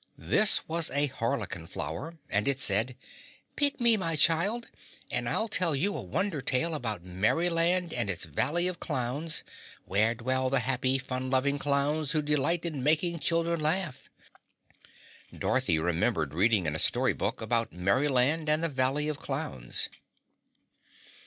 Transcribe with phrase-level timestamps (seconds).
[0.17, 2.95] This was a harlequin flower and it said,
[3.55, 4.71] "Pick me, child,
[5.11, 9.43] and I'll tell you a wonder tale about Merryland and its Valley of Clowns,
[9.85, 14.09] where dwell the happy, fun loving clowns who delight in making children laugh."
[15.37, 19.87] Dorothy remembered reading in a story book about Merryland and the Valley of Clowns.